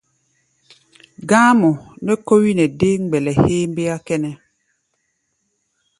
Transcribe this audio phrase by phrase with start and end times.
[1.29, 1.69] Gá̧á̧mɔ
[2.05, 4.33] nɛ́ kó wí nɛ dé mgbɛlɛ héémbéá kʼɛ́nɛ́.